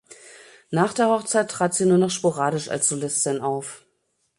Nach 0.71 0.93
der 0.93 1.09
Hochzeit 1.09 1.51
trat 1.51 1.75
sie 1.75 1.85
nur 1.85 1.99
noch 1.99 2.09
sporadisch 2.09 2.69
als 2.71 2.89
Solistin 2.89 3.39
auf. 3.39 3.85